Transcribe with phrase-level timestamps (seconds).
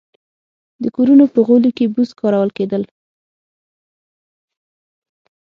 [0.83, 2.83] د کورونو په غولي کې بوس کارول کېدل